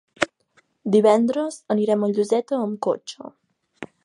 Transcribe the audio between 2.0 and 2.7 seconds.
a Lloseta